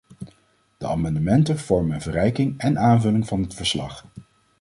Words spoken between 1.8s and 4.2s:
een verrijking en aanvulling van het verslag.